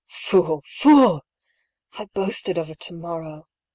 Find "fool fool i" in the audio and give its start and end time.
0.07-2.01